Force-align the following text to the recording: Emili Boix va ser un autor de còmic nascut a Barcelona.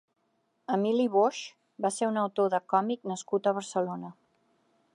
Emili 0.75 1.03
Boix 1.15 1.41
va 1.85 1.91
ser 1.97 2.09
un 2.13 2.17
autor 2.21 2.49
de 2.55 2.61
còmic 2.75 3.05
nascut 3.13 3.51
a 3.53 3.57
Barcelona. 3.59 4.11